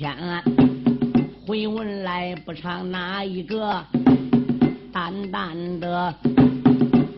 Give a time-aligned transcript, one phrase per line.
[0.00, 0.16] 天。
[1.46, 3.84] 回文来不唱哪一个，
[4.90, 6.14] 淡淡的。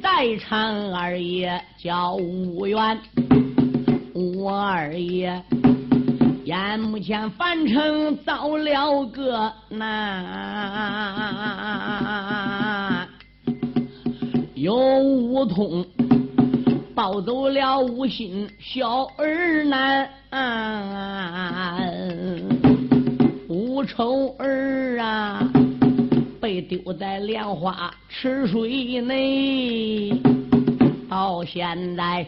[0.02, 2.98] 再唱二爷叫吴元，
[4.12, 5.40] 我二爷
[6.44, 9.86] 眼目前凡尘遭了个难，
[14.54, 15.86] 有五通
[16.96, 20.10] 抱走了五心小儿男，
[23.82, 25.42] 吴丑儿啊。
[26.40, 30.12] 被丢在莲花池水内，
[31.08, 32.24] 到现在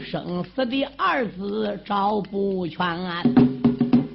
[0.00, 2.80] 生死的二字找不全。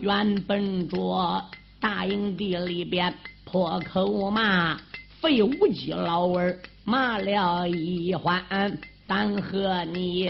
[0.02, 1.42] 原本着
[1.80, 3.14] 大营地里边
[3.46, 4.78] 破口骂
[5.22, 10.30] 废无忌老儿骂了一番，但和你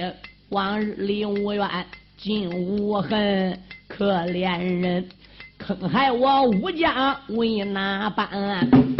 [0.49, 1.67] 往日里无怨
[2.15, 5.09] 尽无恨，可怜人
[5.57, 8.92] 坑害我吴家为哪般？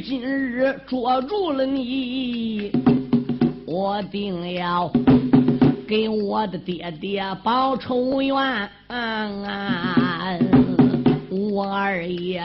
[0.00, 2.70] 今日捉住了你，
[3.66, 4.90] 我定要。
[5.86, 8.68] 给我的爹爹报仇冤，
[11.30, 12.42] 我二爷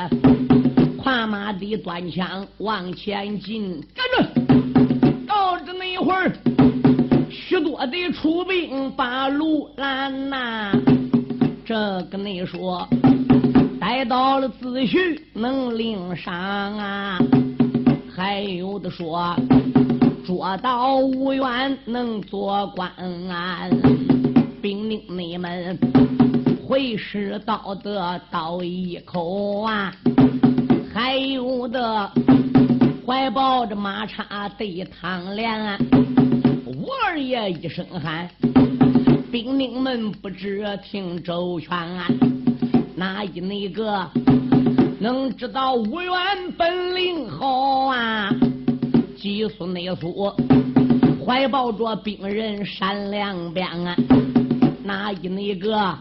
[0.98, 4.24] 跨马的端枪往前进，跟着
[5.28, 6.32] 到这那会儿，
[7.30, 10.72] 许多的出兵把路拦呐。
[11.66, 11.76] 这
[12.10, 12.88] 个你说，
[13.84, 17.20] 逮到了子胥能领赏啊，
[18.16, 19.36] 还有的说。
[20.26, 22.90] 捉到无缘能做官
[23.30, 23.68] 啊，
[24.62, 25.78] 兵令你们
[26.66, 29.94] 会师道德道一口啊！
[30.94, 32.10] 还有的
[33.06, 35.78] 怀抱着马叉对汤连，
[36.66, 38.30] 吴二爷一声喊，
[39.30, 42.08] 兵令们不知听周全啊，
[43.04, 44.10] 哪一那个
[44.98, 46.14] 能知道无缘
[46.58, 48.34] 本领好啊？
[49.18, 50.34] 急速内速，
[51.26, 53.94] 怀抱着兵人闪两边啊！
[54.86, 55.94] 哪一那个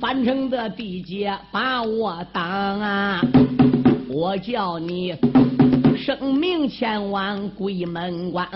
[0.00, 2.42] 樊城的地界把我当
[2.80, 3.20] 啊？
[4.08, 5.14] 我叫你
[5.98, 8.48] 生命千万鬼门关！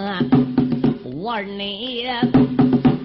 [1.14, 2.06] 我二你，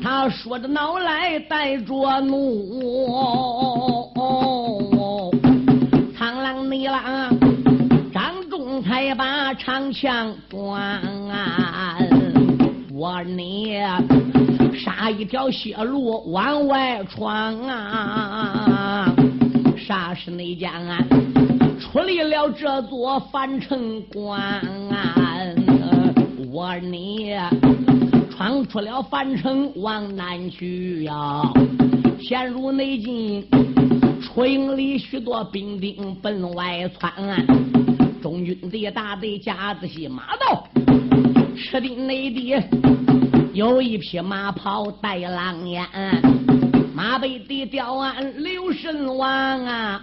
[0.06, 2.94] 他说着恼来带着怒，
[6.16, 7.36] 苍狼你郎。
[8.84, 11.02] 才把长枪断，
[12.94, 13.80] 我你
[14.78, 19.12] 杀一条血路往外闯啊！
[19.76, 20.72] 啥时内将
[21.80, 24.62] 出离了这座樊城关？
[26.52, 27.36] 我你
[28.46, 31.42] 闯出了樊城往南去呀！
[32.22, 33.44] 陷入内境，
[34.22, 37.12] 出营里许多兵丁奔外窜。
[38.22, 40.64] 中军的大队夹子戏马到，
[41.58, 42.54] 吃的内地
[43.52, 45.84] 有一匹马跑带狼烟，
[46.94, 49.28] 马背的吊鞍刘神王
[49.66, 50.00] 啊，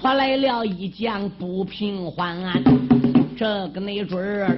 [0.00, 2.38] 拖来了一将不平缓，
[3.36, 4.56] 这个没准儿，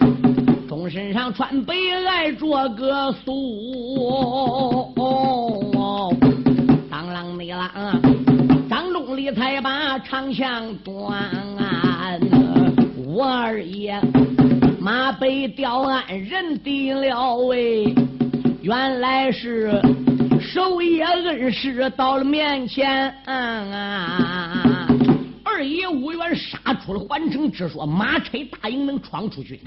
[0.88, 1.75] 身上穿白
[2.06, 4.93] 挨着个素，
[6.90, 7.69] 当啷没啷，
[8.69, 11.31] 张忠礼才把长枪断。
[13.06, 14.00] 我二爷
[14.81, 17.37] 马背吊鞍，人定了？
[17.37, 17.94] 喂，
[18.62, 19.70] 原来是
[20.40, 22.25] 守夜恩师到了？
[22.25, 23.14] 面前。
[25.62, 29.61] 二爷吴元杀出了樊城，只说马车大营能闯出去。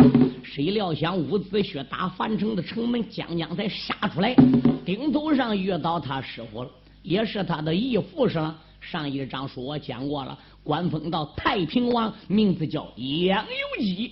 [0.43, 4.35] 谁料想伍子胥打樊城的城门，将将才杀出来，
[4.83, 6.69] 顶头上遇到他师傅了，
[7.01, 8.53] 也是他的义父上。
[8.81, 14.11] 上一章书我讲过了，官封到太平王，名字叫杨由基。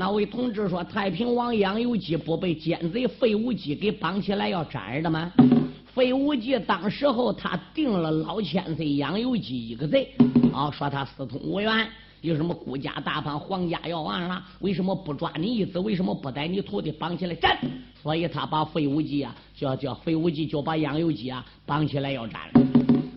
[0.00, 5.30] 那位同志说，太平王杨由基不被奸贼费无忌给绑起来要斩的吗？
[5.92, 10.10] 费无忌当时候他定了老千岁杨由基一个贼，
[10.54, 11.86] 啊，说他私通无缘，
[12.22, 15.78] 有什么孤家大叛，皇家要完了，为什么不抓你一子？
[15.78, 17.58] 为什么不带你徒弟绑起来斩？
[18.02, 22.40] 所以他把费无忌啊，叫叫费无忌就把杨由基啊绑起来要斩。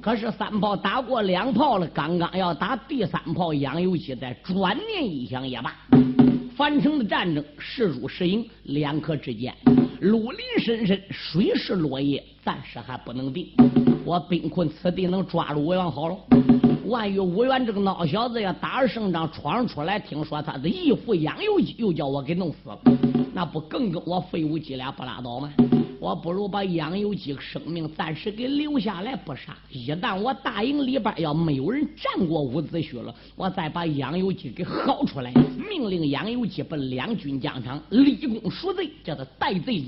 [0.04, 5.74] 可是三炮打过两炮了，刚刚要打第三炮，杨由基在转念一想也罢。
[6.58, 9.56] 樊城的战争是输是赢，两可之间，
[10.04, 13.48] 陆林深深，水是落叶，暂时还不能定。
[14.04, 16.18] 我兵困此地，能抓住吴元好了。
[16.88, 22.78] 万一吴元这个孬小子要打着胜仗闯出来，听说他的义父杨由基又叫我给弄死了，
[23.34, 25.54] 那不更跟我费无忌俩不拉倒吗？
[26.02, 29.58] 我不如把杨由基生命暂时给留下来不杀。
[29.72, 35.32] 一旦我大营里边要没有人战过伍子胥了，我再把杨有基给薅出来，
[35.70, 39.80] 命令杨有基奔两军疆场立功赎罪，叫他戴罪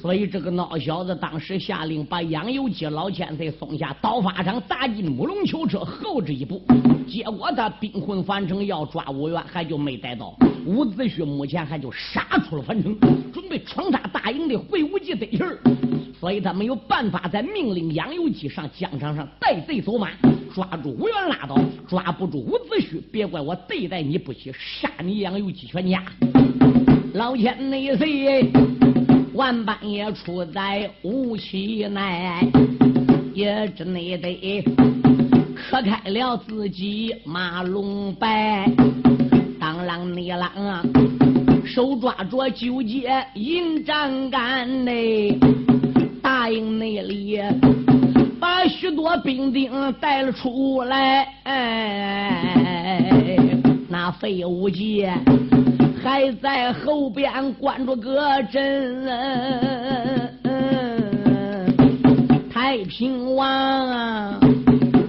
[0.00, 6.60] 所以这个孬小子当时下令把杨由基老千岁送下刀法场，砸进木龙囚车后置一步。
[7.06, 10.34] 结果他兵困樊城，要抓吴元，还就没逮到。
[10.64, 12.96] 伍子胥目前还就杀出了樊城，
[13.32, 14.98] 准备闯杀大营的会武。
[15.02, 15.58] 得气儿，
[16.18, 20.10] 所以他没有办法再命令杨由基上疆场上带贼走马，
[20.54, 21.58] 抓住吴元拉倒，
[21.88, 26.02] 抓不住伍子胥，别怪我对待你不起，杀你杨由基全家。
[27.14, 28.50] 老千内岁，
[29.32, 32.52] 万般也出在无期内，
[33.32, 34.62] 也只内得
[35.54, 38.70] 磕开了自己马龙白，
[39.58, 40.46] 当啷你啷。
[41.64, 45.38] 手抓着九节银帐杆内，
[46.20, 47.40] 大营内里
[48.68, 51.28] 许多兵丁带了出来。
[51.44, 52.56] 哎
[53.88, 55.06] 那费无忌
[56.02, 59.04] 还在后边关着个阵。
[62.50, 64.40] 太平王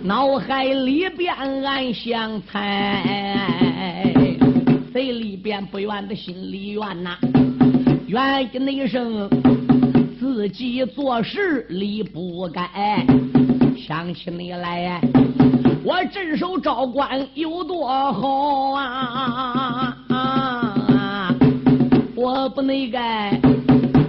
[0.04, 3.02] 脑海里边暗想猜。
[4.92, 7.18] 嘴里边不怨的心里怨呐，
[8.08, 9.28] 怨一那声
[10.44, 12.62] 自己做事理不该。
[13.78, 15.00] 想起你来，
[15.86, 19.98] 我镇守昭关有多好啊！
[20.10, 21.34] 啊
[22.14, 23.40] 我不那该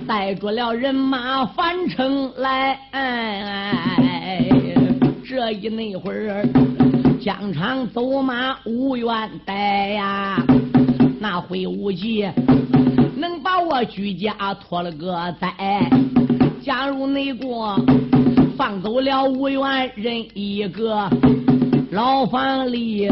[0.08, 2.80] 带着了人马返城来，
[5.24, 6.44] 这一那会儿
[7.20, 10.44] 疆场走马无缘带呀。
[11.20, 12.28] 那会无忌
[13.24, 15.48] 能把我居家拖了个灾？
[16.62, 17.74] 假如内国
[18.54, 21.08] 放走了无缘人一个，
[21.90, 23.10] 牢房里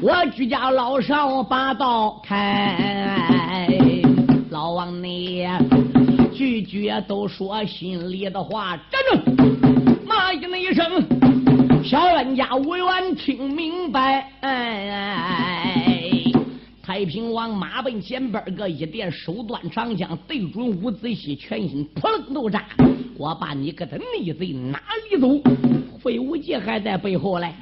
[0.00, 3.68] 我居家老少把道开。
[4.48, 5.46] 老王你
[6.32, 10.00] 句句都说心里的话，站住！
[10.06, 14.30] 骂一那一声，小冤家无缘听明白。
[14.40, 15.85] 哎哎哎
[16.86, 22.64] 太平王马奔前边个一点手段长枪对准伍子胥全心扑棱都炸，
[23.16, 25.42] 我把你给他逆贼哪里走？
[25.98, 27.52] 费无忌还在背后嘞。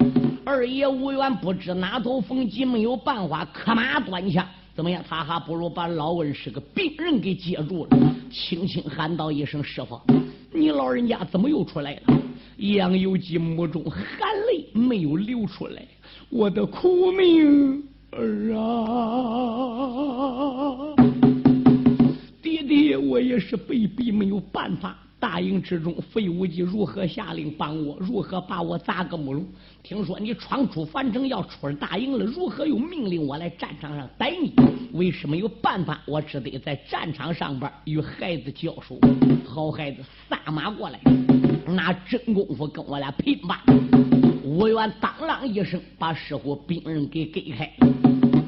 [0.43, 4.47] 二爷无缘不知哪头逢吉，没有办法，磕马端枪。
[4.75, 5.03] 怎么样？
[5.09, 7.97] 他还不如把老恩是个病人给接住了，
[8.29, 9.99] 轻轻喊道一声：“师傅，
[10.53, 12.13] 你老人家怎么又出来了？”
[12.57, 13.99] 杨有基目中含
[14.51, 15.83] 泪没有流出来，
[16.29, 17.83] 我的苦命。
[18.11, 18.65] 儿啊，
[22.41, 24.97] 爹爹，我也是被逼没有办法。
[25.17, 27.97] 大营之中，费无忌如何下令帮我？
[27.99, 29.43] 如何把我砸个木龙？
[29.81, 34.53] 听说你闯出樊城要出了大营了，如何又命令我来战场上逮你？
[34.93, 35.99] 为什么有办法？
[36.05, 38.99] 我只得在战场上边与孩子交手。
[39.45, 40.99] 好孩子，撒马过来，
[41.65, 43.63] 拿真功夫跟我俩拼吧！
[44.55, 47.69] 吴元当啷一声，把师傅兵刃给给开。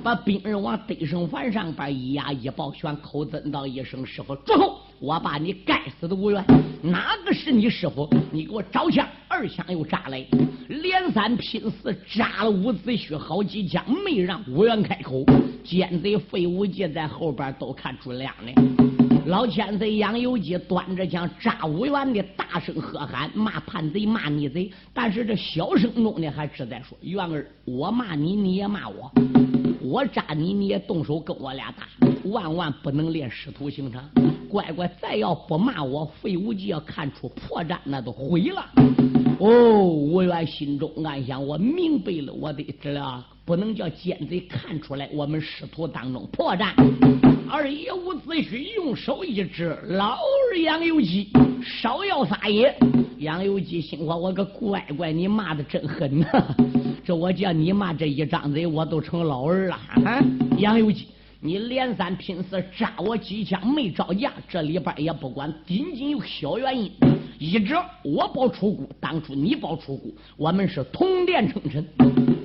[0.02, 4.80] 把兵刃往得胜幡上边一压一抱拳，口尊道一声：“师傅，住口！
[5.00, 6.42] 我把你该死的无缘，
[6.82, 8.10] 哪个是你师傅？
[8.32, 10.26] 你给我招枪！”二枪又扎来，
[10.70, 15.26] 连三拼四扎了伍子胥好几枪，没让吴元开口。
[15.62, 19.07] 奸贼费无忌在后边都看出亮了。
[19.28, 24.72] 老千岁杨有基端着枪扎五元的，大声喝喊，骂叛贼，骂逆贼。
[24.94, 29.12] 但是这小声中的还只在说：“元儿，我骂你，你也骂我；
[29.90, 31.88] 我扎你，你也动手跟我俩打。
[32.26, 34.04] 万万不能练师徒情长。
[34.50, 38.66] 乖乖，再要不骂我，费无忌要看出破绽，那都毁了。”
[39.40, 43.26] 哦，吴元心中暗想：我明白了，我得知了。
[43.46, 46.74] 不能叫奸贼看出来我们师徒当中破绽。
[47.50, 51.30] 二爷伍子胥用手一指，老儿杨有基，
[51.64, 52.78] 少要撒野。
[53.20, 56.28] 杨有基心话：我个乖乖，你骂的真狠呐！
[57.08, 60.22] 这我叫你妈这一张嘴，我都成老二了啊！
[60.58, 61.08] 杨有基。
[61.40, 66.92] 你连三拼四扎我几枪没招架，这里边也不管，仅仅有小原因。
[67.40, 71.86] 一者我保出谷，当初你保出谷，我们是同殿称臣。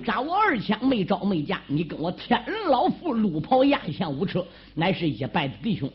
[0.05, 4.45] 扎我二枪没招没架，你跟我天人老父路跑压向五车，
[4.75, 5.89] 乃是一拜的弟兄。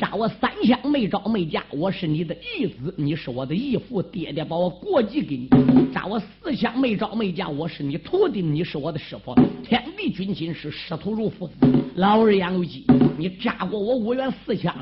[0.00, 5.48] 扎我三枪没招没架，我是你的义子，你是我的义父，爹爹把我过继给你。
[5.92, 11.54] 扎我四枪没招没架，我是你徒弟，你是我的师傅，天地君亲是师徒如父子。
[11.96, 12.84] 老二杨有基，
[13.18, 14.74] 你扎过我五元四枪，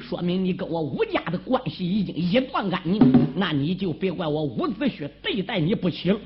[0.00, 2.98] 说明你跟我吴家的关系已经一断干净，
[3.34, 6.18] 那你就别怪我伍子胥对待你不起了。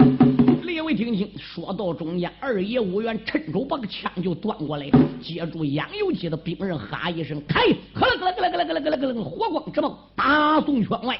[0.63, 4.89] 列位听清，说到中间，二爷吴元趁手把个枪就端过来，
[5.21, 7.61] 接住杨有基的兵刃，哈一声开，
[7.93, 11.19] 呵啦呵啦呵啦呵啦呵啦呵啦呵啦，火光直冒，打送圈外，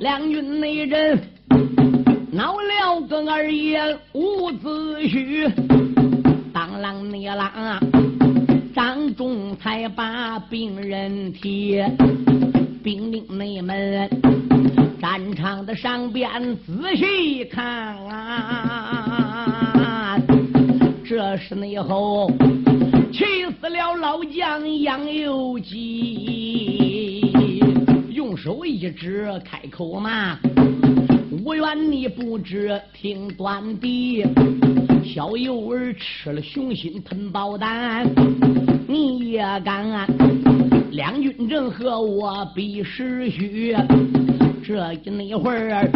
[0.00, 1.20] 两军内人
[2.32, 3.80] 恼了个二爷
[4.12, 5.52] 伍子胥，
[6.52, 8.15] 当啷你啷，
[9.16, 11.82] 张仲才把兵刃提，
[12.84, 14.08] 兵令内门。
[15.00, 19.08] 战场的上边仔细看啊，
[21.04, 22.30] 这是内后
[23.12, 23.24] 气
[23.60, 27.22] 死了老将杨有基，
[28.10, 30.38] 用手一指开口骂
[31.44, 34.24] ：“无缘你不知听端地，
[35.06, 38.04] 小幼儿吃了雄心吞宝胆，
[38.88, 40.04] 你也敢？
[40.90, 43.76] 两军阵和我比时虚。”
[44.66, 45.88] 这一那会儿，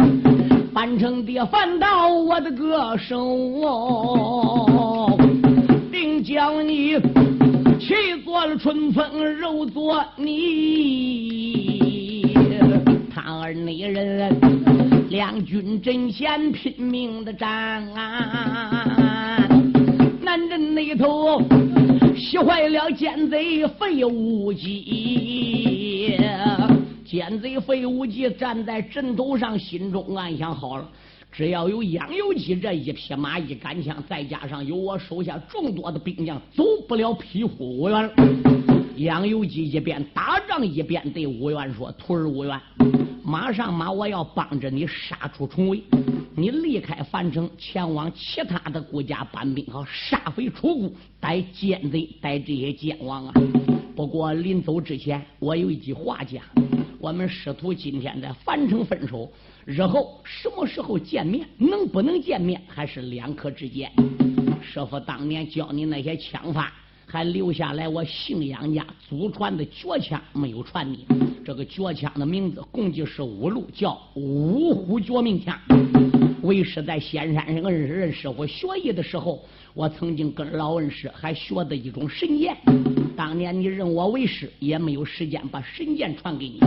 [0.73, 3.19] 翻成的翻到我的个手，
[5.91, 6.97] 定将你
[7.79, 12.31] 气做了春风，肉做泥。
[13.13, 14.33] 他儿那人
[15.11, 19.45] 两军阵前拼命的战啊，
[20.21, 21.41] 南阵那头
[22.15, 26.17] 喜坏了奸贼费无忌。
[27.03, 30.89] 奸贼费无忌站在阵头上，心中暗想：好了，
[31.29, 38.09] 只要有杨有基这一匹马，一杆枪，再加上有我手下众多的兵将，走不了皮虎五元。
[39.01, 42.61] 杨有基一边打仗一边对武元说：“徒儿武元，
[43.23, 45.81] 马上马，我要帮着你杀出重围。
[46.35, 53.33] 你离开樊城，前往其他的国家搬兵，好杀匪出谷，逮奸贼，逮这些奸王啊！
[53.95, 56.43] 不过临走之前，我有一句话讲。”
[56.99, 59.27] 我们师徒今天在樊城分手，
[59.65, 63.91] 日后什么时候见面，能不能见面，还是两可之间。
[64.61, 66.71] 师傅当年教你那些枪法，
[67.11, 71.05] 还留下来我信仰家祖传的绝枪，没有传你。
[71.43, 75.59] 这个绝枪的名字共计是五路，叫五虎绝命枪。
[76.41, 82.55] 为师在仙山上认识认师傅学艺的时候，我曾经跟老恩师还学的一种神剑。
[83.17, 86.61] 当年你认我为师，也没有时间把神剑传给你。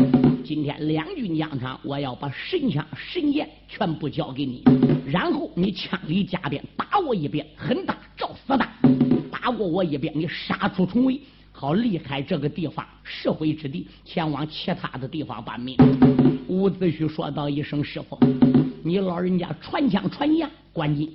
[0.44, 4.62] 今天两军疆场，我要把神枪、神剑全部交给你，
[5.06, 8.70] 然后你枪里加鞭打我一遍，狠打照死打，
[9.44, 11.20] 打过我一遍，你杀出重围，
[11.52, 15.76] 好离开这个地方是非之地，前往其他的地方把命。
[16.48, 18.18] 伍子胥说道一声：“师傅，
[18.82, 21.08] 你老人家传枪传将，关键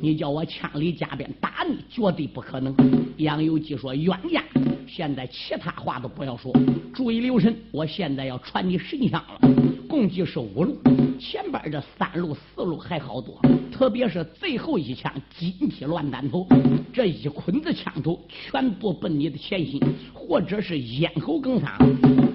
[0.00, 2.74] 你叫我枪里加鞭打你，绝对不可能。”
[3.16, 4.42] 杨有基说：“冤家。”
[4.86, 6.52] 现在其他话都不要说，
[6.92, 7.56] 注意留神。
[7.70, 9.48] 我现在要传你神枪了，
[9.88, 10.76] 共计是五路，
[11.18, 13.40] 前边这三路、四路还好多，
[13.72, 16.46] 特别是最后一枪金鸡乱弹头，
[16.92, 19.80] 这一捆子枪头全部奔你的前心，
[20.12, 21.70] 或者是咽喉梗伤。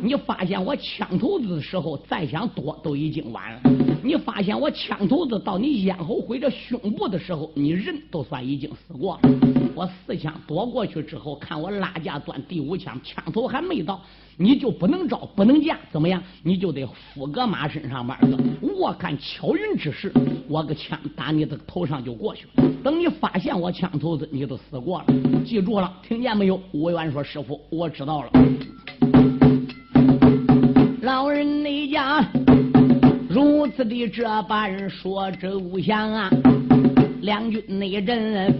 [0.02, 3.62] 你发现我枪头子的时候，再想躲都已经晚了。
[4.02, 9.30] 你发现我枪头子到你咽喉或者胸部的时候，你人都算已经死过了。
[9.74, 12.40] 我四枪躲过去之后，看我拉架断。
[12.48, 14.00] 第五枪，枪头还没到，
[14.38, 16.22] 你就不能招，不能架，怎么样？
[16.44, 18.38] 你就得伏搁马身上边个。
[18.78, 20.14] 我看巧云之时，
[20.48, 22.64] 我个枪打你的头上就过去了。
[22.84, 25.06] 等你发现我枪头子，你都死过了。
[25.44, 26.62] 记住了，听见没有？
[26.72, 28.30] 吴元说：“师傅，我知道了。”
[31.02, 32.22] 老人那家
[33.30, 36.32] 如此的这般说，周祥啊，
[37.22, 38.52] 两军内阵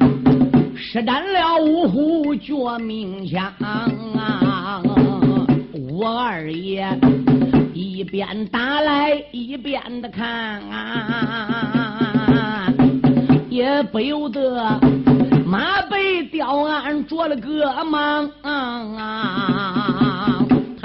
[0.76, 3.90] 施展了五虎绝命枪啊，
[5.98, 6.88] 我二爷
[7.74, 12.72] 一边打来一边的看啊，
[13.50, 14.80] 也不由得
[15.48, 19.99] 马背吊鞍着了个忙啊。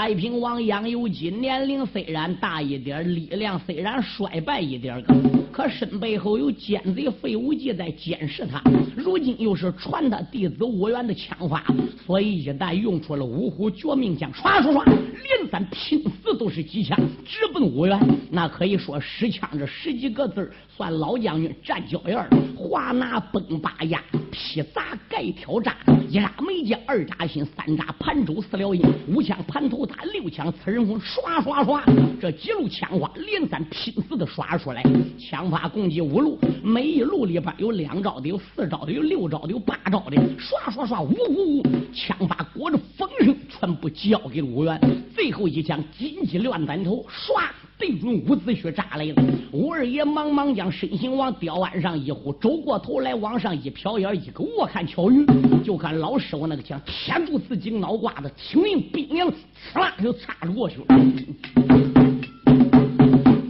[0.05, 5.03] 太平王杨由基年龄虽然大一点，力量虽然衰败一点，
[5.51, 8.63] 可身背后有奸贼费无忌在监视他。
[8.95, 11.65] 如今又是传他弟子武元的枪法，
[12.05, 16.95] 所以一旦用出了五虎绝命枪，唰唰唰，连三拼死都是机枪
[17.25, 17.99] 直奔武元。
[18.31, 22.29] 那可以说十枪这十几个字算老将军站脚印儿。
[22.55, 24.03] 华拿崩八压，
[24.35, 25.77] 劈砸盖挑扎，
[26.09, 29.95] 一扎眉将，二扎心，三扎盘州四撩阴，五枪盘头打。
[30.13, 31.85] 六枪刺人魂，刷刷刷，
[32.21, 34.83] 这几路枪花连三拼死的刷出来。
[35.19, 40.17] 枪法共计五路，每一路里边有两招的，有四招的，有六招的，有八招的。
[40.39, 41.63] 刷刷刷，呜呜呜，
[41.95, 44.81] 枪法裹着风声，全部交给了武元。
[45.15, 47.41] 最后一枪金鸡乱弹头，唰，
[47.79, 49.15] 对准伍子胥扎来了。
[49.53, 55.27] 武二爷忙忙将身形往吊鞍上一呼，周过头来往上一瞟眼，一个我看巧云，
[55.63, 59.33] 就看老师傅那个枪，天柱自己脑瓜子，青云冰凉。
[59.73, 60.87] 唰就擦着过去了。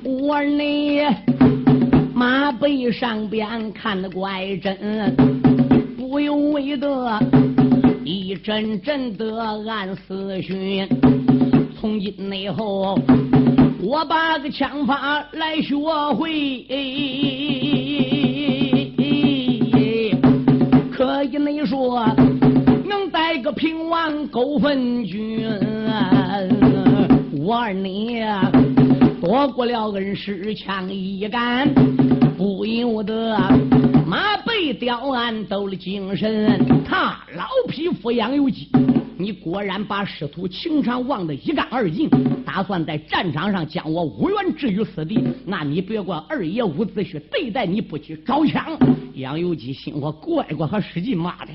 [0.04, 1.00] 我你
[2.14, 5.14] 马背上边看得怪真，
[5.96, 7.20] 不由为得
[8.04, 10.86] 一阵阵的暗思绪。
[11.78, 12.98] 从今以后，
[13.84, 15.76] 我把个枪法来学
[16.14, 16.64] 会，
[20.90, 22.06] 可以你说
[22.88, 23.04] 能。
[23.10, 25.48] 带个平王勾分军，
[27.44, 28.20] 我二你
[29.20, 31.72] 躲过了恩师枪一杆，
[32.36, 33.38] 不由得
[34.04, 36.58] 马背吊鞍抖了精神。
[36.84, 38.68] 他老匹夫杨有基。
[39.16, 42.10] 你果然把师徒情长忘得一干二净，
[42.44, 45.22] 打算在战场上将我无缘置于死地。
[45.46, 48.76] 那你别怪二爷伍子胥对待你不起，高枪。
[49.14, 51.52] 杨由基心说：乖乖和使劲骂的，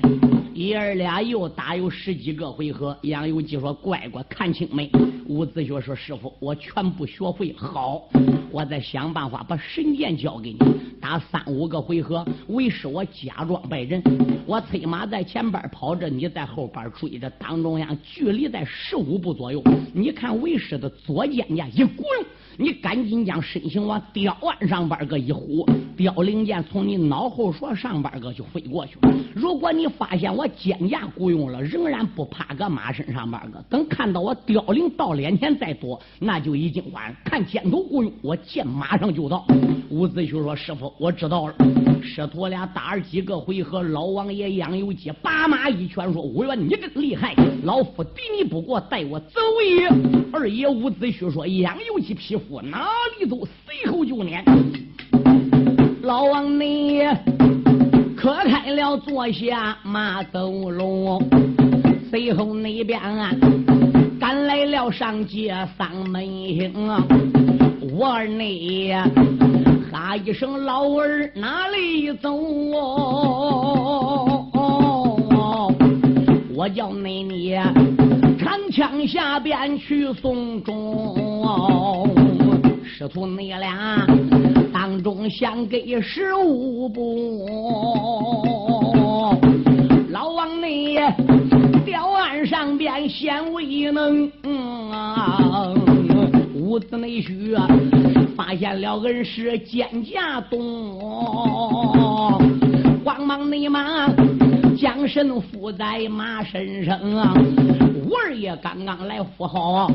[0.54, 2.96] 爷儿俩又打有十几个回合。
[3.02, 4.90] 杨由基说：乖乖看清没？
[5.26, 7.52] 伍子胥说：师傅，我全部学会。
[7.52, 8.08] 好，
[8.50, 10.58] 我再想办法把神剑交给你。
[10.98, 14.02] 打三五个回合，为师我假装败阵，
[14.46, 17.49] 我催马在前边跑着，你在后边追着打。
[17.50, 19.60] 当中呀距离在十五步左右，
[19.92, 22.06] 你看为师的左肩胛一滚。
[22.60, 29.10] 你赶紧将身形往吊鞍上边个一呼，凋零剑从你脑后说上边个就飞过去了。
[29.34, 37.16] 如果你发现我肩胛雇用了，仍然不趴个马身上边个，等看到我凋零到脸前再躲，那就已经晚。
[37.24, 39.46] 看肩头雇佣，我剑马上就到。
[39.88, 41.54] 伍子胥说：“师傅，我知道了。”
[42.02, 49.88] 师徒俩打了几个回合，老王爷杨有基把马一拳说：“武元，你真厉害，老夫敌你不过，带我走也。”
[50.32, 53.46] 二爷伍子胥说：“杨有基匹夫。”我哪里走？
[53.64, 54.44] 随后就撵。
[56.02, 57.02] 老王你
[58.16, 61.22] 可开了坐下马走路，
[62.10, 63.00] 随后那边
[64.18, 66.72] 赶来了上街丧门星。
[67.96, 68.94] 我儿你
[69.92, 72.34] 哈一声老儿哪里走？
[76.52, 77.56] 我叫你你
[78.40, 82.39] 长枪下边去送终。
[83.00, 84.06] 师徒你俩
[84.74, 87.48] 当中相给十五步，
[90.10, 90.98] 老王你
[91.86, 94.30] 吊案上边显威能，
[96.54, 97.56] 伍子内婿
[98.36, 101.00] 发现了恩师肩胛动，
[103.02, 104.14] 慌忙内忙
[104.76, 107.00] 将身附在马身上，
[107.94, 109.90] 五二爷刚刚来扶好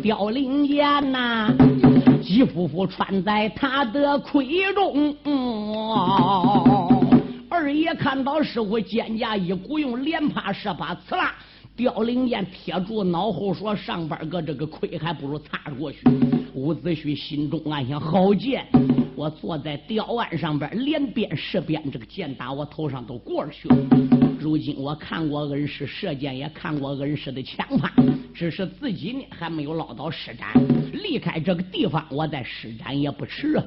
[0.00, 1.52] 凋零剑呐。
[2.26, 5.16] 吉夫妇穿在他的盔中，
[7.48, 11.36] 二爷看到师傅肩胛一鼓，用连趴射把，刺啦，
[11.76, 15.98] 凋零剑贴住脑后，说上边个这个盔还不如擦过去。
[16.54, 18.64] 伍子胥心中暗想：好剑，
[19.14, 23.76] 我坐在吊案上边，连鞭十鞭，这个剑打我头上都过去了。
[24.40, 27.92] 如今我看过恩师射箭，也看过恩师的枪法，
[28.32, 30.48] 只是自己呢还没有捞到施展。
[31.04, 33.60] 离开这个地方，我再施展也不迟。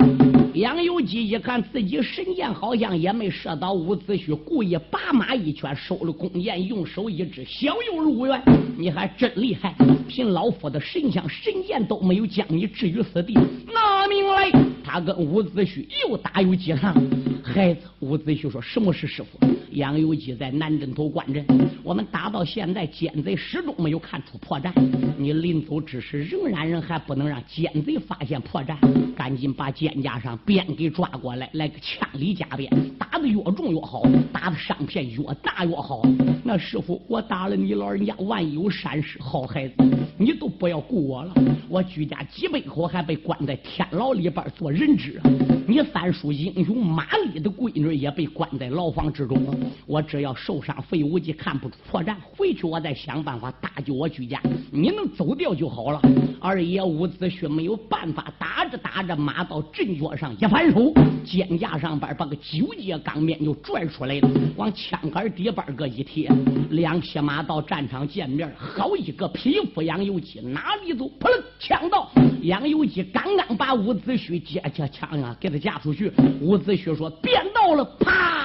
[0.55, 8.41] 杨有基一看自己神箭好像也没射到伍子胥，故意拔马一拳，收了弓箭，用手一指，小右陆远，
[8.77, 9.75] 你还真厉害！
[10.07, 13.33] 凭老夫的神枪神剑都没有将你置于死地。
[13.71, 14.51] 拿命来！
[14.89, 16.95] 他跟伍子胥又打又几场。
[17.43, 19.39] 孩子，伍子胥说：“什么是师傅？”
[19.73, 21.45] 杨有基在南镇头关阵，
[21.83, 24.73] 我们打到现在，奸贼始终没有看出破绽。
[25.15, 28.75] 你临走之时，仍然人还不能让奸贼发现破绽，
[29.13, 34.01] 赶紧把肩胛上鞭给抓过来，来个千里加鞭，打的越重越好，
[34.33, 36.01] 打的伤片越大越好。
[36.43, 39.75] 那师傅，我打了你老人家，万一有闪失，好孩子，
[40.17, 41.33] 你都不要顾我了。
[41.69, 45.19] 我居家几百口还被关在天牢里边做人人质，
[45.67, 49.37] 你三叔英雄马丽的闺女也被关在牢房之中。
[49.85, 54.41] 我只要受伤废武技看不出破绽，回去我再想办法搭救我居家。
[54.71, 56.01] 你能走掉就好了。
[56.39, 60.93] 二爷伍子胥没有办法，打着打着马到阵脚上一反手，
[61.25, 66.31] 肩架上边把个九节钢鞭就拽出来了，往枪杆底板个一贴，
[66.69, 71.05] 两匹马到战场见面，好一个匹夫杨由基哪里走？
[71.19, 72.09] 扑棱枪到，
[72.43, 78.38] 杨由基刚刚把伍子胥接这枪啊给他嫁出去，伍子胥说变道了，啪！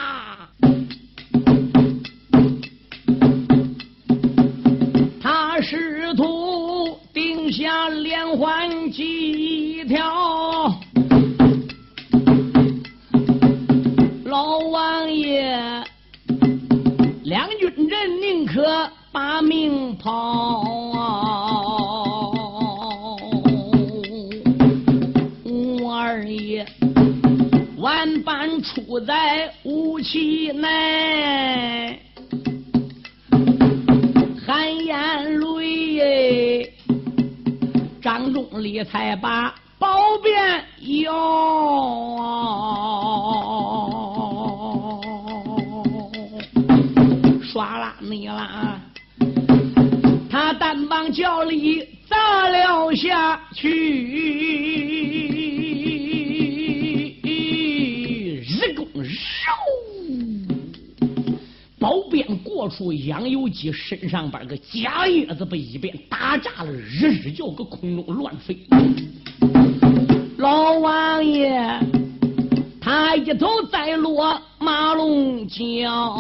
[76.05, 76.11] 角。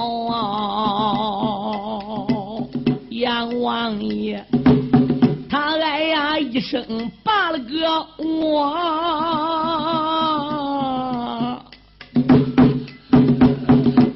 [3.10, 4.42] 杨王爷，
[5.48, 8.72] 他哎呀一声拔了个我。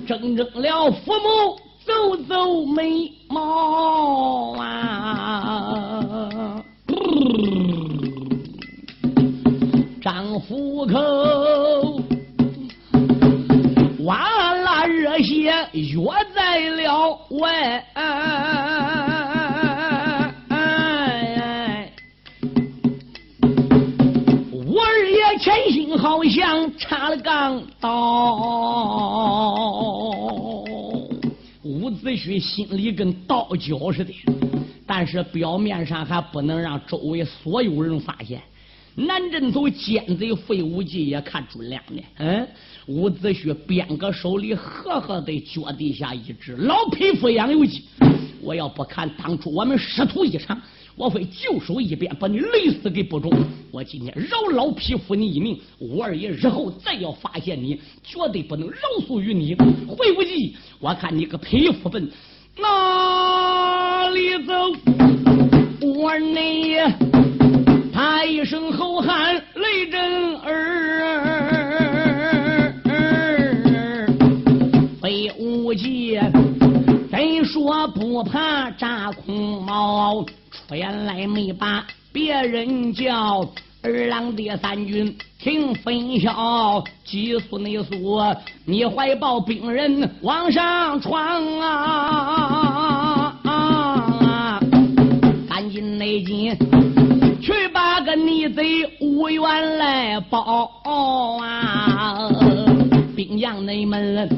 [0.06, 6.04] 睁睁了父母，皱皱眉毛啊！
[10.00, 10.98] 张虎口，
[15.88, 16.02] 约
[16.34, 17.82] 在了外。
[24.52, 28.34] 我二爷前心好像插了钢刀，
[31.62, 34.12] 伍子胥心里跟刀绞似的，
[34.86, 38.42] 但是表面上还不能让周围所有人发现。
[38.98, 42.02] 南镇头奸贼费无忌也看准了呢。
[42.18, 42.48] 嗯，
[42.86, 47.84] 伍子胥边个手里呵呵的脚底下一只老匹夫杨有基，
[48.42, 50.60] 我要不看当初我们师徒一场。
[50.96, 53.32] 我非就手一鞭把你勒死给不中！
[53.70, 59.54] 我今天饶老匹夫你一命，五二爷日后再要发现你，绝对不能饶恕于你。
[59.54, 62.10] 费无忌，我看你个匹夫奔
[62.56, 64.52] 哪里走？
[65.86, 66.92] 我二爷
[67.92, 68.87] 他一声吼
[78.18, 80.26] 不怕炸空毛？
[80.72, 83.48] 原来没把别人叫
[83.80, 88.20] 二郎第三军听分晓，急速内速，
[88.64, 93.38] 你怀抱兵人往上闯啊！
[95.48, 96.56] 赶紧内进，
[97.40, 100.72] 去把个逆贼吴元来报
[101.40, 102.28] 啊！
[103.14, 104.28] 兵将内门，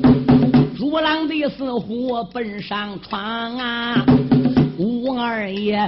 [0.80, 3.20] 如狼的似虎奔上床
[3.58, 4.02] 啊！
[4.78, 5.86] 吴二爷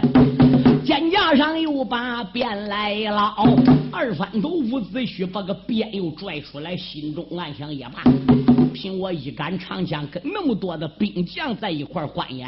[0.84, 3.34] 肩胛上又把鞭来了，
[3.90, 8.04] 二番头伍子胥把个鞭又拽出来，心中暗想也罢。
[8.74, 12.46] 凭我一杆长枪，跟那么多的兵将在一块欢演，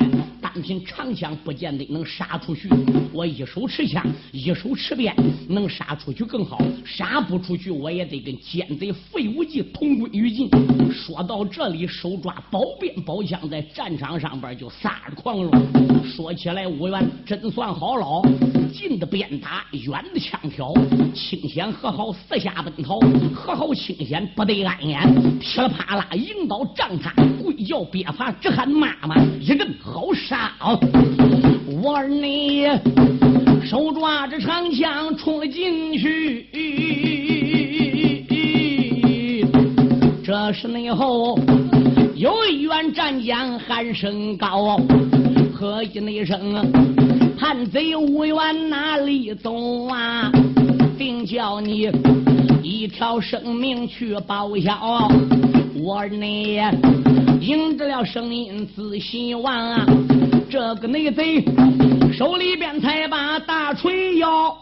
[0.63, 2.69] 凭长枪不见得能杀出去。
[3.13, 5.15] 我一手持枪，一手持鞭，
[5.49, 6.59] 能杀出去更好。
[6.85, 10.49] 杀不出去，我也得跟奸贼费无忌同归于尽。
[10.93, 15.63] 说到这里，手抓宝鞭宝枪，在战场上边就撒着狂了。
[16.05, 18.23] 说起来，吴元真算好老，
[18.73, 20.73] 近的鞭打，远的枪挑，
[21.15, 22.99] 清闲和好四下奔逃，
[23.35, 25.01] 和好清闲不得安言，
[25.39, 26.09] 噼里啪啦。
[26.15, 27.13] 引导仗他，
[27.43, 30.44] 跪叫别发，直喊妈妈，一阵好杀！
[30.59, 30.79] 好
[31.83, 32.65] 我儿你
[33.65, 36.47] 手抓着长枪冲了进去，
[40.25, 41.39] 这时内后
[42.15, 44.79] 有一员战将喊声高，
[45.55, 46.71] 喝一声，
[47.39, 50.31] 叛贼无缘哪里走啊？
[50.97, 51.91] 定叫你
[52.63, 55.09] 一条生命去报销。
[55.77, 56.61] 我儿你
[57.41, 59.85] 应着了声音仔细望啊，
[60.55, 61.45] 这个内贼
[62.17, 64.57] 手里边才把大锤摇。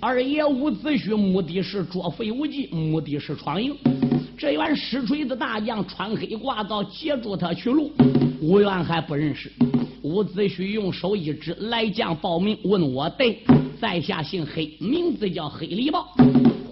[0.00, 3.76] 二爷伍子胥目的是捉费无忌，目的是闯营。
[4.38, 7.92] 这员使锤的大将穿黑挂造，截住他去路。
[8.40, 9.52] 吴元还不认识。
[10.00, 13.42] 伍子胥用手一指，来将报名，问我对，
[13.78, 16.08] 在下姓黑，名字叫黑狸豹。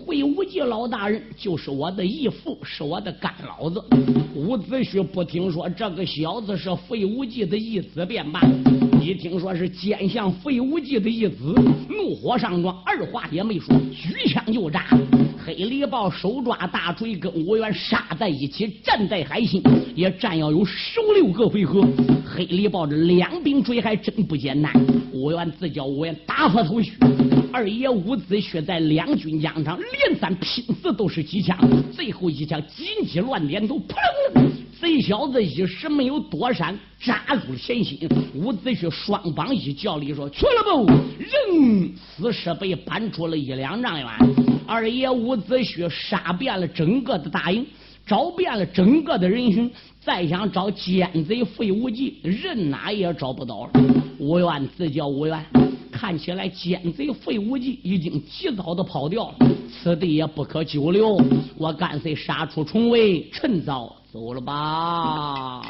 [0.07, 3.83] 费无忌老大人就是我的义父，是我的干老子。
[4.37, 8.41] 伍子胥不听说这个小子是费无忌的义子便罢，
[9.03, 11.53] 一听说是奸相费无忌的义子，
[11.89, 14.87] 怒火上撞，二话也没说，举枪就扎。
[15.45, 19.61] 黑狸豹手抓大锤，跟吴元杀在一起，站在海心，
[19.97, 21.85] 也战要有十六个回合。
[22.37, 24.71] 黑里豹这两柄锤还真不简单。
[25.11, 26.93] 吴元自叫吴元打破头绪，
[27.51, 31.59] 二爷伍子胥在两军疆场连三拼死都是几枪，
[31.91, 33.95] 最后一枪金鸡乱点头，扑
[34.35, 34.47] 棱！
[34.79, 37.99] 贼小子一时没有躲闪，扎入前心。
[38.35, 40.87] 伍子胥双膀一叫力说：“去了不？”
[41.19, 44.07] 人死尸被搬出了一两丈远。
[44.67, 47.65] 二爷伍子胥杀遍了整个的大营，
[48.07, 49.69] 找遍了整个的人群，
[50.01, 53.71] 再想找奸贼费无忌，任哪也找不到了。
[54.21, 55.45] 吴元自叫吴元，
[55.91, 61.21] 看起来奸贼费无忌已经及早的跑掉了，此地也不可久留，
[61.59, 65.63] 我干脆杀出重围，趁早走了吧。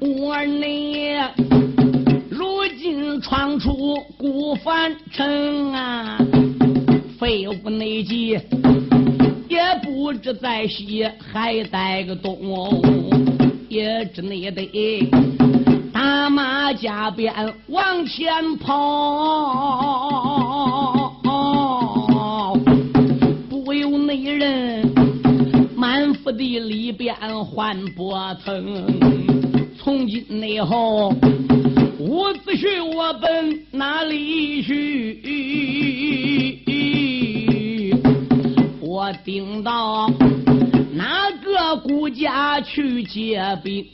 [0.00, 1.12] 我你
[2.28, 6.18] 如今闯出孤帆城啊！
[7.16, 8.38] 废物内急，
[9.50, 12.80] 也不知在西还带个东，
[13.68, 15.10] 也只内得
[15.92, 17.34] 打马加鞭
[17.66, 18.78] 往前跑，
[23.48, 24.88] 不由那人
[25.74, 27.12] 满腹的里边
[27.44, 28.86] 患不疼。
[29.76, 31.08] 从今以后，
[31.98, 35.79] 伍子胥我奔哪里去？
[39.24, 40.08] 兵到
[40.92, 43.86] 哪个国家去借兵？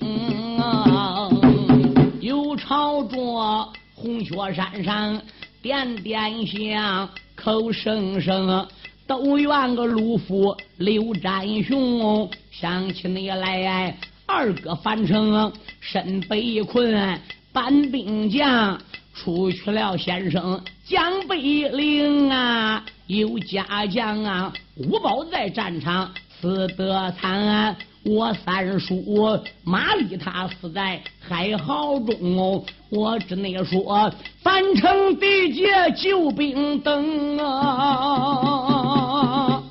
[2.20, 5.20] 有朝着红雪山上
[5.62, 8.66] 点点香，口声声
[9.06, 12.28] 都怨个鲁夫刘占雄。
[12.50, 17.20] 想起你来，二哥樊城身被困，
[17.52, 18.78] 搬兵将
[19.14, 24.52] 出去了，先生江北岭啊，有家将啊。
[24.76, 32.62] 五宝在战场死得惨，我三叔马丽他死在海壕中哦。
[32.90, 35.66] 我只能说，樊城地界
[35.96, 39.62] 救兵等啊，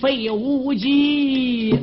[0.00, 1.76] 费无忌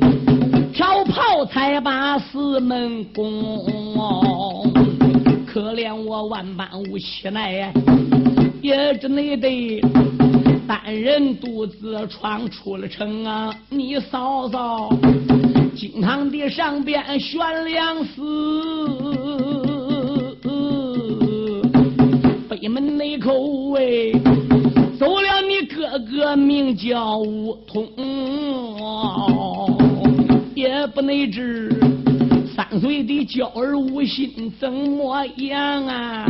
[0.72, 4.72] 挑炮才把四门攻，
[5.46, 6.96] 可怜我万般无
[7.30, 7.70] 奈，
[8.62, 9.80] 也只能得。
[10.66, 13.52] 单人独自闯出了城啊！
[13.70, 14.88] 你嫂嫂，
[15.74, 18.22] 金堂的上边悬梁死，
[22.48, 24.12] 北门那口哎，
[24.96, 27.88] 走了你哥哥名叫吴通，
[30.54, 31.68] 也不能知
[32.54, 36.26] 三岁的娇儿无心怎么样啊？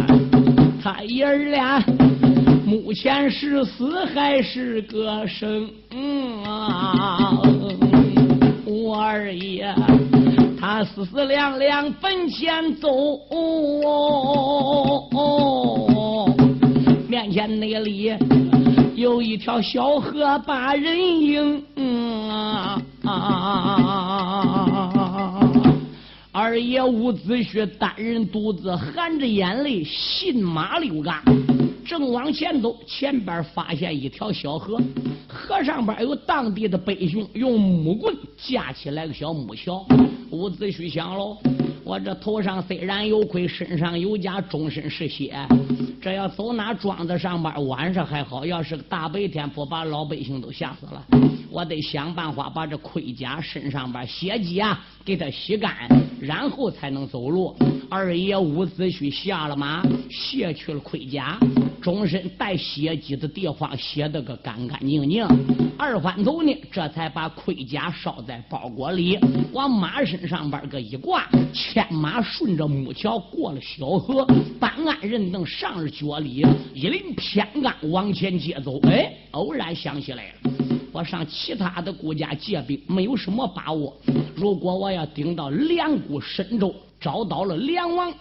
[0.83, 1.85] 他爷儿俩。
[2.71, 5.69] 目前是死还是个生？
[6.45, 7.43] 啊，
[8.65, 9.75] 我二爷
[10.57, 12.89] 他，四四两两奔前走。
[17.09, 18.17] 面前那里
[18.95, 21.65] 有一条小河把人迎。
[26.31, 31.21] 二爷伍子胥单人独自含着眼泪，信马溜嘎，
[31.91, 32.79] 正往前走。
[32.87, 34.81] 前边发现一条小河，
[35.27, 39.85] 河上边有当地的百姓用木棍架起来个小木桥。
[40.31, 41.37] 伍子胥想喽。
[41.85, 45.35] 我这头上虽然有盔，身上有甲，终身是血。
[46.01, 51.05] 这要走那庄子上班，晚上还好；要是大白天，不把老百姓都吓死了。
[51.51, 55.75] 我得想办法把这盔甲身上边血迹啊给它洗干，
[56.21, 57.57] 然后才能走路。
[57.91, 61.39] 二爷伍子胥下了马，卸去了盔甲，
[61.81, 65.27] 终身带血迹的地方洗得个干干净净。
[65.77, 69.19] 二番头呢，这才把盔甲烧在包裹里，
[69.53, 71.27] 往马身上边个一挂。
[71.73, 74.27] 牵马顺着木桥过了小河，
[74.59, 78.81] 办案人等上了脚里，一领偏杆往前接走。
[78.89, 80.51] 哎，偶然想起来了，
[80.91, 83.97] 我上其他的国家借兵没有什么把握。
[84.35, 88.13] 如果我要顶到两股神州，找到了梁王，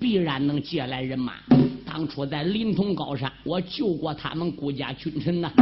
[0.00, 1.34] 必然能借来人马。
[1.84, 5.52] 当初在临潼高山，我救过他们顾家君臣呐。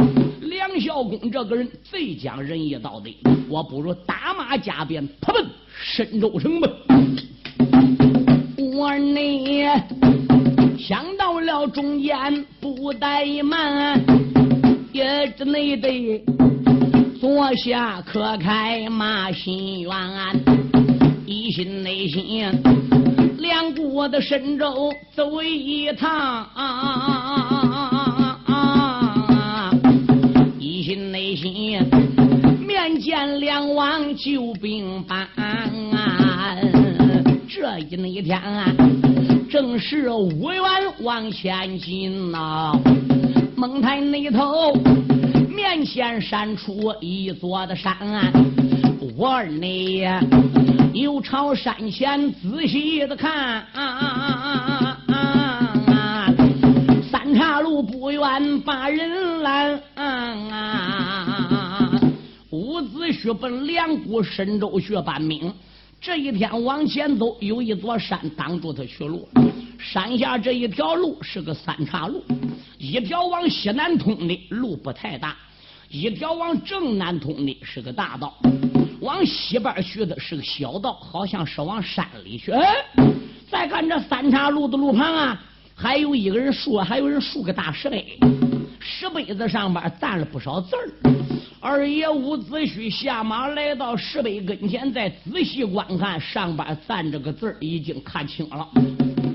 [0.43, 3.11] 梁孝公这个人最讲仁义道德，
[3.49, 6.69] 我不如打马加鞭，扑奔神州城吧。
[8.83, 9.65] 我呢
[10.77, 13.97] 想到了中间不怠慢，
[14.91, 16.21] 也只内得
[17.17, 19.89] 坐下可开马心愿，
[21.25, 22.51] 一心内心
[23.37, 26.45] 两国的神州走一趟，
[30.59, 31.79] 一心内心
[32.67, 35.25] 面见两王救兵班。
[37.63, 38.69] 这一那一天啊，
[39.49, 40.61] 正是五元
[40.99, 42.73] 往前进呐。
[43.55, 44.73] 蒙台那头
[45.47, 48.29] 面前闪出一座的山，啊
[49.15, 50.03] 我儿呢
[50.93, 54.99] 又朝山前仔细的看啊，
[57.09, 59.81] 三岔路不远把人拦。
[62.49, 65.49] 伍子胥奔两股神州去搬兵。
[66.05, 69.25] 这一天往前走，有一座山挡住他去路。
[69.79, 72.21] 山下这一条路是个三岔路，
[72.77, 75.33] 一条往西南通的路不太大，
[75.87, 78.37] 一条往正南通的是个大道，
[78.99, 82.51] 往西边去的是个小道，好像是往山里去。
[82.51, 82.85] 哎，
[83.49, 85.41] 再看这三岔路的路旁啊，
[85.73, 88.19] 还有一个人竖，还有人竖个大石碑，
[88.77, 91.22] 石碑子上边站了不少字儿。
[91.65, 98.67] 二爷伍子胥下马来到石碑跟前，再仔细观看，上边站着个字已经看清了。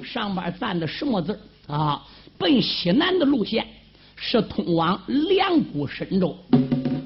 [0.05, 2.05] 上边站的什么字啊？
[2.37, 3.67] 奔西南的路线
[4.15, 6.37] 是通往两股神州，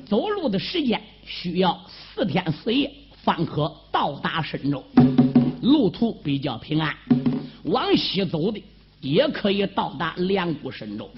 [0.04, 4.82] 走路的时间需要四天四夜方可到达神州，
[5.62, 6.92] 路途比较平安。
[7.66, 8.60] 往西走的
[9.00, 11.08] 也可以到达两股神州。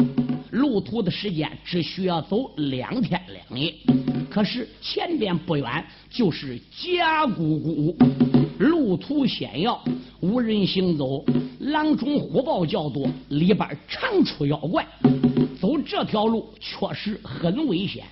[0.55, 3.75] 路途的时间只需要走两天两夜，
[4.31, 7.97] 可是前边不远就是甲骨谷，
[8.59, 9.83] 路途险要，
[10.21, 11.25] 无人行走，
[11.59, 14.87] 狼虫虎豹较多，里边常出妖怪，
[15.61, 18.05] 走这条路确实很危险，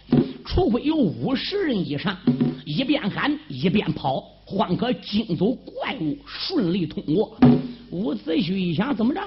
[0.45, 2.17] 除非有五十人以上，
[2.65, 4.25] 一边喊一边跑，
[4.59, 7.39] 方可惊走怪物，顺利通过。
[7.93, 9.23] 伍子胥一想，怎么着？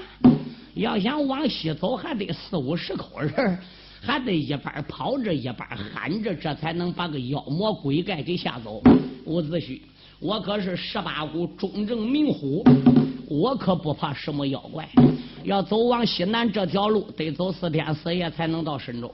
[0.76, 3.58] 要想往西走，还得四五十口人，
[4.02, 5.56] 还得一边跑着一边
[5.94, 8.82] 喊着，这才能把个妖魔鬼怪给吓走。
[9.24, 9.80] 伍子胥，
[10.20, 12.62] 我可是十八股中正明虎，
[13.26, 14.86] 我可不怕什么妖怪。
[15.44, 19.10] 要走往西南这条路，得走四天四夜才能到神州。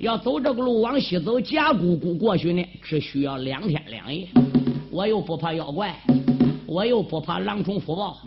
[0.00, 4.26] 要走这个路往西走，假姑姑过去呢，只需要两天两夜。
[4.90, 5.96] 我又不怕妖怪，
[6.66, 8.18] 我又不怕狼虫虎豹。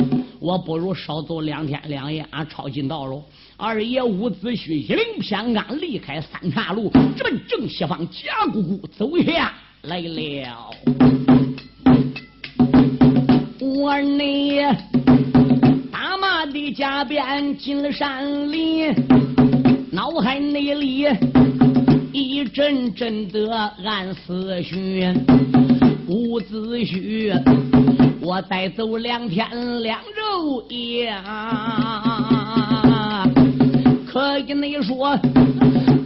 [0.42, 3.24] 我不如少走两天两夜，俺抄近道喽。
[3.58, 9.54] 二爷伍子胥一领偏杆，离开三岔路，直奔正西方贾姑姑走下
[9.84, 10.72] 来了。
[13.60, 14.62] 我儿你
[15.92, 18.88] 打马的加鞭进了山里，
[19.92, 21.06] 脑海内里
[22.12, 23.56] 一阵阵的
[23.86, 25.08] 暗思绪，
[26.08, 28.11] 伍子胥。
[28.24, 29.48] 我再走两天
[29.82, 31.12] 两昼夜，
[34.08, 35.20] 可以你说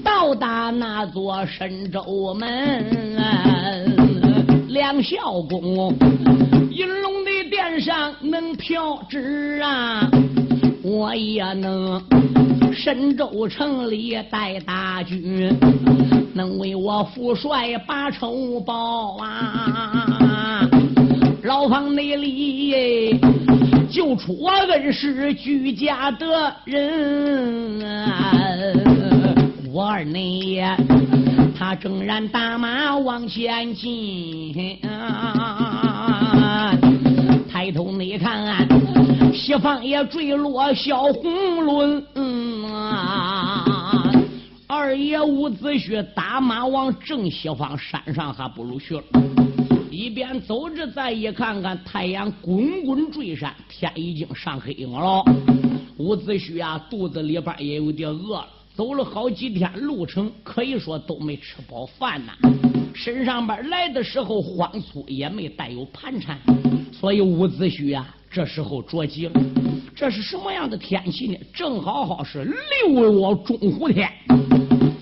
[0.01, 3.18] 到达那座神州门，
[4.70, 5.93] 梁孝公
[6.72, 10.09] 银龙的殿上能飘纸啊，
[10.82, 12.01] 我也能
[12.74, 15.53] 神州城里带大军，
[16.34, 20.64] 能为我父帅把仇报啊！
[21.46, 23.20] 牢房内里
[23.88, 27.86] 救出我恩师居家的人，
[29.72, 30.60] 我二内
[31.56, 34.80] 他正然打马往前进。
[37.48, 38.68] 抬头你看，
[39.32, 42.04] 西方也坠落小红轮。
[44.66, 49.04] 二爷伍子胥打马往正西方山上还不如去了。
[49.96, 55.24] 一边走着，再一看看太阳滚滚坠山，天已经上黑了。
[55.98, 58.48] 伍子胥啊，肚子里边也有点饿了。
[58.76, 62.34] 走了好几天路程，可以说都没吃饱饭呐。
[62.93, 66.38] 身上边来的时候荒粗，也没带有盘缠。
[66.91, 69.41] 所以伍子胥啊，这时候着急了。
[69.96, 71.38] 这是什么样的天气呢？
[71.54, 74.12] 正好好是六月中午天，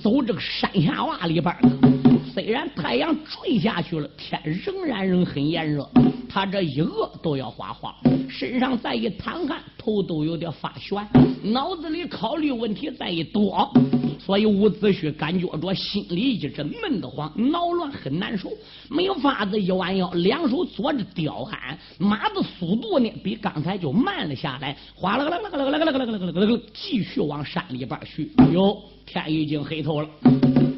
[0.04, 1.93] 走这个山下洼里边。
[2.34, 5.88] 虽然太阳坠下去了，天仍然仍很炎热。
[6.28, 7.94] 他这一饿都要发慌，
[8.28, 11.06] 身上再一淌汗，头都有点发眩，
[11.44, 13.72] 脑子里考虑问题再一多，
[14.20, 18.52] 所以伍子胥感觉着心里一阵闷得慌，脑乱很难受，
[18.90, 28.32] 没有法子，一弯腰，两手左着吊鞍，马的速度呢比刚才就慢了下来，哗啦啦啦啦啦啦啦啦啦啦啦，继续往山里边去。
[28.52, 30.10] 哟，天已经黑透了。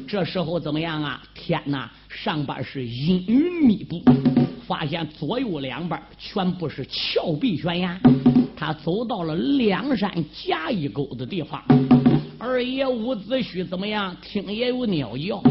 [0.06, 1.22] 这时候怎么样啊？
[1.34, 4.02] 天呐，上边是阴云密布，
[4.66, 7.98] 发现左右两边全部是峭壁悬崖。
[8.56, 11.62] 他走到了两山夹一沟的地方。
[12.38, 14.16] 二爷伍子胥怎么样？
[14.22, 15.42] 听也有鸟叫，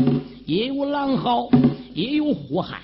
[0.45, 1.49] 也有狼嚎，
[1.93, 2.79] 也有呼喊。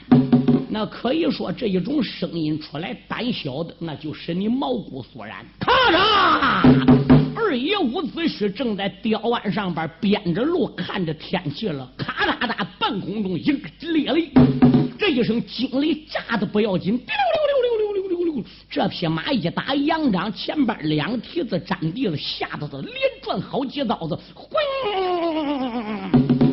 [0.74, 5.46] 那可以说这一种声音出来，胆小的那就使你毛骨悚然。
[5.60, 6.64] 咔嚓！
[7.36, 14.32] 二爷伍子胥正在吊湾上边编着路看着天气了，咔哒哒，半空中一个裂雷，
[14.98, 24.50] 这一声惊雷炸的不要紧，溜溜溜溜溜溜溜溜，这匹马一打仰掌，前边两蹄子沾地了，吓得他连转好几刀子，轰！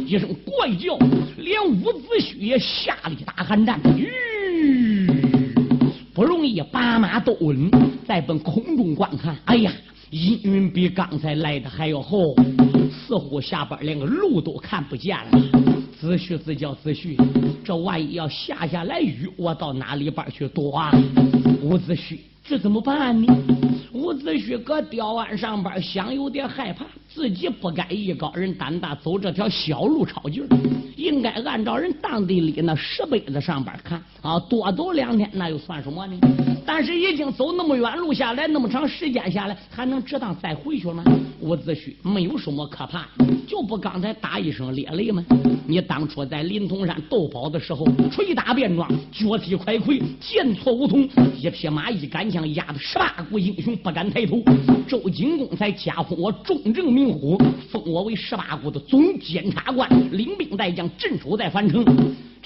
[0.08, 0.96] 一声怪叫，
[1.36, 5.06] 连伍子胥也吓了一大寒战，吁，
[6.14, 7.70] 不容易把马都稳，
[8.06, 9.70] 再奔空中观看，哎呀！
[10.10, 12.34] 阴云比刚才来的还要厚，
[12.90, 15.38] 似乎下边连个路都看不见了。
[16.00, 17.14] 子胥自叫子胥，
[17.62, 20.90] 这万一要下下来雨，我到哪里边去躲啊？
[21.60, 23.30] 伍子胥，这怎么办呢？
[23.92, 26.86] 伍子胥搁吊湾上边想，有点害怕。
[27.18, 30.46] 自己不该艺高人胆大，走这条小路抄近
[30.96, 36.16] 应该按照人当地里那石碑子上边看啊，多走两天那又算什么呢？
[36.68, 41.02] 但是已经走那么远路下来，那么长时间下来，还能值当再回去吗？
[41.40, 43.08] 伍子胥没有什么可怕，
[43.46, 45.24] 就不刚才打一声烈雷吗？
[45.66, 51.08] 你当初在临潼山斗宝的时候，捶打便装，脚踢快盔，剑错梧桐，
[51.40, 54.38] 一匹马一杆枪压得十八股英雄不敢抬头。
[54.86, 56.92] 周景公才加封我重正。
[56.92, 57.38] 明虎
[57.70, 61.82] 封我为十八股的总监察官，领兵带将镇守在樊城。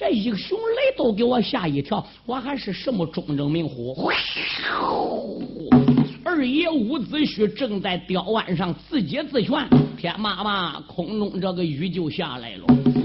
[0.02, 4.10] 这一个熊雷都给我吓一跳，我还是什么忠正明虎？
[6.24, 9.64] 二爷伍子胥正在吊案上自解自旋，
[9.96, 12.64] 天妈妈，空中这个雨就下来了。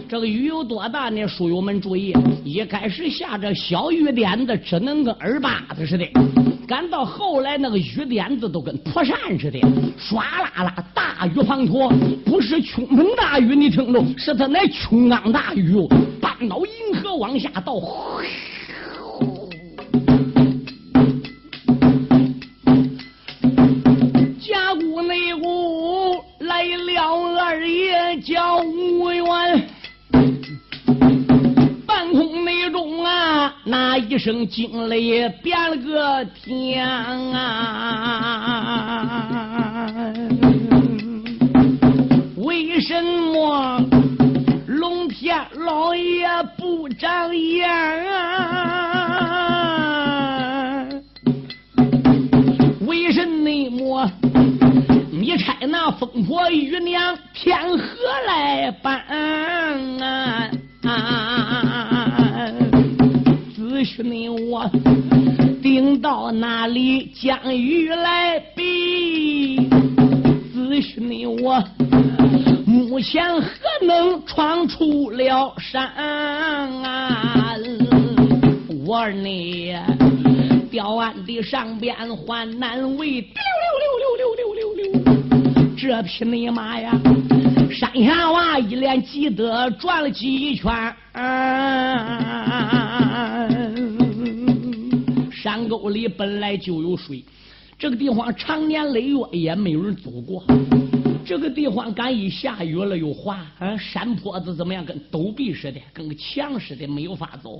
[0.10, 1.28] 这个雨有多大呢？
[1.28, 6.06] 书友们注意，一开始下着小雨点子，只能跟耳巴子似的；
[6.68, 9.58] 赶到后来，那个雨点子都跟破扇似的，
[9.98, 11.90] 唰啦啦，大雨滂沱，
[12.26, 15.88] 不是倾盆大雨，你听着，是他那倾缸大雨哦，
[16.20, 17.76] 半岛银河往下倒。
[17.80, 18.28] 嘿
[34.28, 36.86] 声惊雷变了个天
[89.72, 90.96] 转了几圈，
[95.32, 97.24] 山沟里本来就有水，
[97.78, 100.44] 这个地方长年累月也没有人走过。
[101.26, 104.86] 这个地方敢一下雨了又滑，啊，山坡子怎么样？
[104.86, 107.60] 跟陡壁似的，跟个墙似的，没有法走。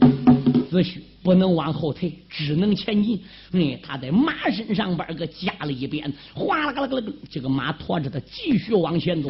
[0.70, 3.22] 子虚不能往后退，只能前进。
[3.52, 9.30] 嗯，他在马身上边个加了一鞭，哗啦啦啦啦，这个马驮着他继续往前走。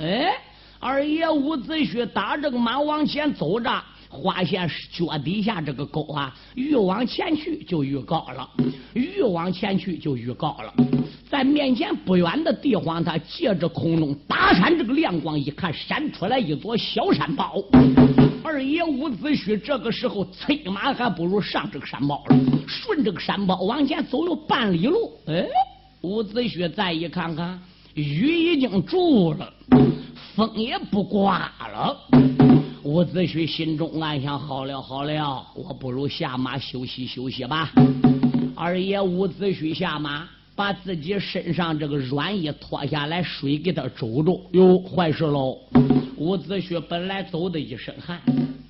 [0.00, 0.32] 哎，
[0.80, 3.70] 二爷伍子胥打这个马往前走着。
[4.24, 8.48] 发现脚底下这个沟啊，越往前去就越高了，
[8.94, 10.72] 越往前去就越高了。
[11.28, 17.62] 在面前不远的地方，他借着空中大山这个亮光一看，闪出来一座小山包。
[18.42, 22.36] 二爷伍子胥这个时候催马，还不如上这个山包了。
[22.66, 25.46] 顺这个山包往前走有半里路，哎，
[26.00, 27.60] 伍子胥再一看看，
[27.92, 29.52] 雨已经住了，
[30.38, 31.98] 风也不刮了。
[32.84, 37.72] 伍子胥心中暗想：好了好了，我不如下马休息休息吧。
[38.54, 44.40] 二爷伍子胥下马，把自己身上这个软衣脱下来，水给他周着。
[44.52, 45.58] 哟，坏事喽！
[46.16, 48.20] 伍子胥本来走的一身汗，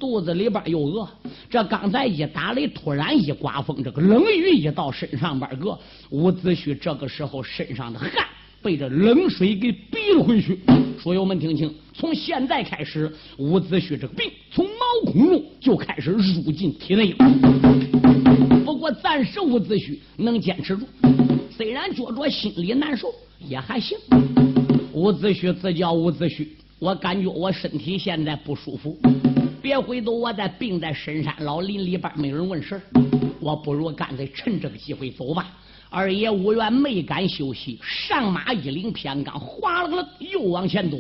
[0.01, 1.07] 肚子里边又饿，
[1.51, 8.11] 这刚才一打雷，突然一刮风，这个冷雨一到身上边个，伍子胥这个时候身上的汗。
[8.63, 10.59] 被这冷水给逼了回去。
[11.01, 17.19] 书友们听清，从现在开始，伍子胥这个病从毛孔中就开始入进体内了。
[18.65, 20.87] 不过暂时伍子胥能坚持住，
[21.51, 23.97] 虽然觉着心里难受，也还行。
[24.93, 26.47] 伍子胥自叫伍子胥，
[26.81, 28.99] 我感觉我身体现在不舒服，
[29.63, 32.81] 别回头我再病在深山老林里边，没人问事
[33.41, 35.57] 我不如干脆趁这个机会走吧。
[35.91, 40.99] 二爷无缘没敢休息，上马一领偏刚，哗啦啦又往前走，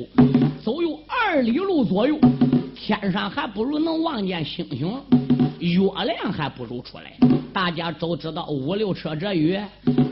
[0.62, 2.18] 走有二里路左右，
[2.74, 4.99] 天上还不如能望见星星，
[5.61, 7.13] 月亮还不如出来。
[7.53, 9.59] 大家都知道五六车这雨，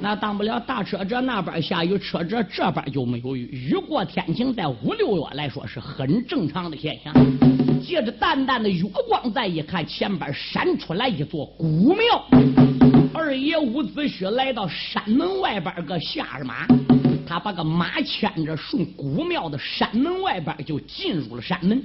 [0.00, 3.48] 那当不了大车这那边下雨，车这这边就没有雨。
[3.52, 7.14] 雨过天晴，在五六月来说是很正常的现象。
[7.80, 12.26] 借着淡淡的月光，再一看，前边闪出来一座古庙。
[13.14, 16.66] 二爷伍子胥来到山门外边个下着马，
[17.26, 21.80] 他把个马牵着顺古庙的山门外边就进入了山门。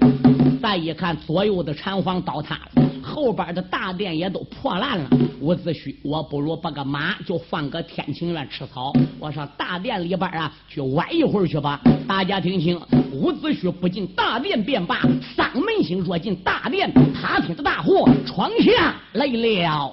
[0.59, 5.09] 再一看，左右的禅房倒塌了，后边的大殿也都破烂了。
[5.41, 11.81] 伍子胥，我不如把个马就放个天晴院吃草，我上大殿里边啊去玩一会儿去吧。
[12.07, 12.79] 大家听清，
[13.11, 15.01] 伍子胥不进大殿便罢，
[15.35, 19.91] 丧门星若进大殿，他听的大祸闯下来了。